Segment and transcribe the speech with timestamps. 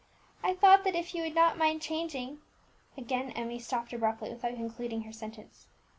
[0.43, 2.41] "I thought that if you would not mind changing"
[2.97, 5.67] Again Emmie stopped abruptly, without concluding her sentence.